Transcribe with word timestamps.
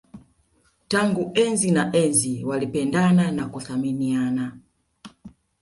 Tangu 0.87 1.31
enzi 1.35 1.71
na 1.71 1.91
enzi 1.95 2.43
walipendana 2.45 3.31
na 3.31 3.49
kuthaminiana 3.49 4.57